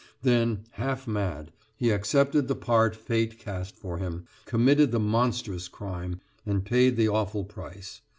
Then, 0.23 0.63
half 0.71 1.07
mad, 1.07 1.51
he 1.75 1.91
accepted 1.91 2.47
the 2.47 2.55
part 2.55 2.95
Fate 2.95 3.37
cast 3.37 3.77
him 3.77 3.79
for 4.23 4.45
committed 4.49 4.91
the 4.91 4.99
monstrous 4.99 5.67
crime, 5.67 6.21
and 6.43 6.65
paid 6.65 6.97
the 6.97 7.07
awful 7.07 7.43
price. 7.45 8.01